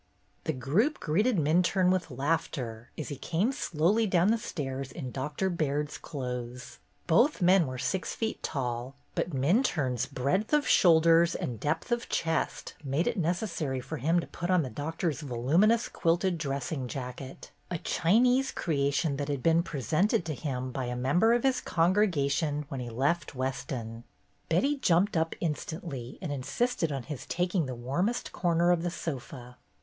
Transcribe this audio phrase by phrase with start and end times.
[0.45, 5.47] The group greeted Minturne with laughter, as he came slowly down the stairs in Doctor
[5.47, 6.79] Baird's clothes.
[7.05, 12.73] Both men were six feet tall, but Minturne's breadth of shoulders and depth of chest
[12.83, 15.53] made it necessary for him to put 220 BETTY BAIRD'S GOLDEN YEAR on the Doctor's
[15.53, 20.85] voluminous quilted dressing jacket, a Chinese creation that had been pre sented to him by
[20.85, 24.03] a member of his congregation when he left Weston.
[24.49, 29.57] Betty jumped up instantly and insisted on his taking the warmest corner of the sofa.